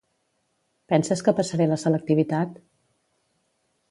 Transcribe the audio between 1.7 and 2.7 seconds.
la selectivitat?